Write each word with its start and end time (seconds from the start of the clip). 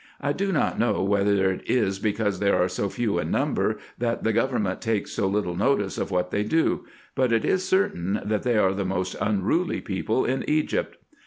I 0.19 0.33
do 0.33 0.51
not 0.51 0.79
know 0.79 1.03
whether 1.03 1.51
it 1.51 1.61
is 1.69 1.99
because 1.99 2.39
they 2.39 2.49
are 2.49 2.67
so 2.67 2.89
few 2.89 3.19
in 3.19 3.29
number, 3.29 3.77
that 3.99 4.23
the 4.23 4.33
government 4.33 4.81
takes 4.81 5.11
so 5.11 5.27
little 5.27 5.53
notice 5.55 5.99
of 5.99 6.09
what 6.09 6.31
they 6.31 6.41
do; 6.43 6.85
but 7.13 7.31
it 7.31 7.45
is 7.45 7.69
certain, 7.69 8.19
that 8.25 8.41
they 8.41 8.57
are 8.57 8.73
the 8.73 8.83
most 8.83 9.15
unruly 9.21 9.79
people 9.79 10.25
in 10.25 10.43
Egypt. 10.49 10.97